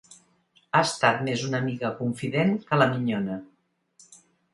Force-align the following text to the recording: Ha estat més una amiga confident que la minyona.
Ha 0.59 0.79
estat 0.85 1.19
més 1.27 1.43
una 1.47 1.59
amiga 1.63 1.91
confident 1.99 2.55
que 2.71 2.79
la 2.83 2.87
minyona. 2.95 3.37